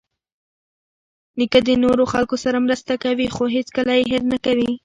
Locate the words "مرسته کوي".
2.65-3.27